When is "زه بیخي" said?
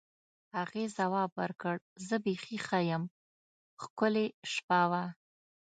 2.07-2.57